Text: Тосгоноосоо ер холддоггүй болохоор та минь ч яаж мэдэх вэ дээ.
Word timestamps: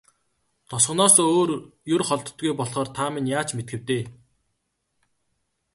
Тосгоноосоо 0.69 1.27
ер 1.95 2.01
холддоггүй 2.07 2.51
болохоор 2.57 2.89
та 2.97 3.05
минь 3.13 3.29
ч 3.29 3.33
яаж 3.37 3.49
мэдэх 3.53 3.77
вэ 3.79 3.79
дээ. 3.87 4.03